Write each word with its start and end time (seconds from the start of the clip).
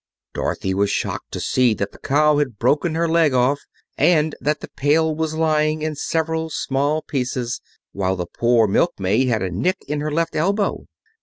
Dorothy 0.33 0.73
was 0.73 0.89
shocked 0.89 1.31
to 1.33 1.39
see 1.39 1.75
that 1.75 1.91
the 1.91 1.99
cow 1.99 2.39
had 2.39 2.57
broken 2.57 2.95
her 2.95 3.07
leg 3.07 3.35
off, 3.35 3.59
and 3.99 4.33
that 4.41 4.59
the 4.59 4.69
pail 4.69 5.13
was 5.13 5.35
lying 5.35 5.83
in 5.83 5.93
several 5.93 6.49
small 6.49 7.03
pieces, 7.03 7.61
while 7.91 8.15
the 8.15 8.25
poor 8.25 8.67
milkmaid 8.67 9.27
had 9.27 9.43
a 9.43 9.51
nick 9.51 9.77
in 9.87 10.01
her 10.01 10.09
left 10.11 10.35
elbow. 10.35 10.87